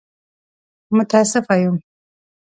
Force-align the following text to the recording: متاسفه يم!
متاسفه 0.93 1.55
يم! 1.63 1.75